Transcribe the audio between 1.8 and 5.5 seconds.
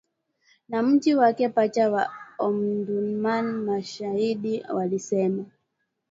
wa Omdurman mashahidi walisema